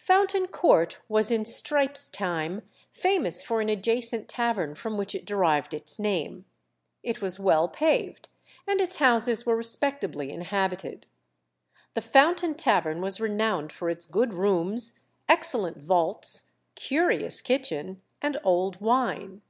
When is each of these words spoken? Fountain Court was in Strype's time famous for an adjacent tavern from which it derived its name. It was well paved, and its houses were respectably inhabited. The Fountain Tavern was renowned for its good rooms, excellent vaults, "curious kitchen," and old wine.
Fountain 0.00 0.48
Court 0.48 0.98
was 1.08 1.30
in 1.30 1.44
Strype's 1.44 2.10
time 2.10 2.62
famous 2.90 3.44
for 3.44 3.60
an 3.60 3.68
adjacent 3.68 4.26
tavern 4.28 4.74
from 4.74 4.96
which 4.98 5.14
it 5.14 5.24
derived 5.24 5.72
its 5.72 6.00
name. 6.00 6.46
It 7.04 7.22
was 7.22 7.38
well 7.38 7.68
paved, 7.68 8.28
and 8.66 8.80
its 8.80 8.96
houses 8.96 9.46
were 9.46 9.54
respectably 9.54 10.32
inhabited. 10.32 11.06
The 11.94 12.00
Fountain 12.00 12.56
Tavern 12.56 13.00
was 13.00 13.20
renowned 13.20 13.70
for 13.70 13.88
its 13.88 14.04
good 14.04 14.34
rooms, 14.34 15.10
excellent 15.28 15.76
vaults, 15.82 16.46
"curious 16.74 17.40
kitchen," 17.40 18.02
and 18.20 18.36
old 18.42 18.80
wine. 18.80 19.42